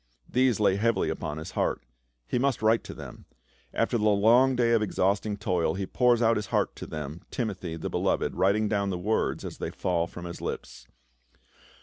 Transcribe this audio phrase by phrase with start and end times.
[0.27, 1.83] These lay heavily upon his heart;
[2.25, 3.25] he must write to them.
[3.71, 7.75] After the long day of exhausting toil, he pours out his heart to them, Timothy,
[7.75, 10.87] the beloved, writing down the words as they fall from his lips.